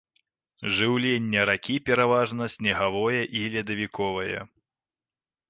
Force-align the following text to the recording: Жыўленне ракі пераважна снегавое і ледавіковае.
Жыўленне 0.77 1.43
ракі 1.49 1.75
пераважна 1.89 2.43
снегавое 2.55 3.21
і 3.41 3.45
ледавіковае. 3.59 4.39